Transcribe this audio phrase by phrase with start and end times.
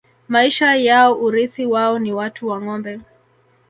[0.27, 2.99] Maisha yao Urithi wao ni watu na Ngombe